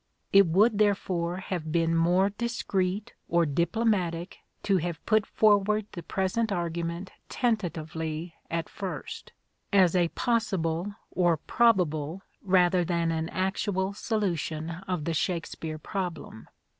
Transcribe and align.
It 0.33 0.47
would 0.47 0.79
therefore 0.79 1.37
have 1.37 1.71
been 1.71 1.95
more 1.95 2.31
discreet 2.31 3.13
or 3.29 3.45
diplomatic 3.45 4.39
to 4.63 4.77
have 4.77 5.05
put 5.05 5.27
forward 5.27 5.85
the 5.91 6.01
present 6.01 6.51
argument 6.51 7.11
tentatively 7.29 8.33
at 8.49 8.67
first, 8.67 9.31
as 9.71 9.95
a 9.95 10.07
possible 10.07 10.95
or 11.11 11.37
probable, 11.37 12.23
rather 12.41 12.83
than 12.83 13.11
an 13.11 13.29
actual 13.29 13.93
solution 13.93 14.71
of 14.87 15.05
the 15.05 15.13
Shakespeare 15.13 15.77
problem. 15.77 16.47